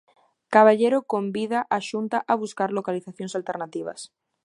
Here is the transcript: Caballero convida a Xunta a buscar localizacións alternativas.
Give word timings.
Caballero 0.55 0.99
convida 1.13 1.59
a 1.75 1.77
Xunta 1.89 2.17
a 2.31 2.33
buscar 2.41 2.69
localizacións 2.77 3.33
alternativas. 3.39 3.99